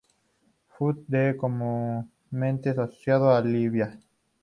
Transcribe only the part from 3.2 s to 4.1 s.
a Libia.